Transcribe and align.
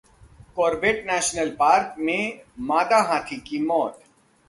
Corbett 0.55 1.03
National 1.07 1.49
Park 1.49 1.95
में 1.99 2.41
मादा 2.59 3.01
हाथी 3.03 3.37
की 3.39 3.59
मौत 3.59 3.99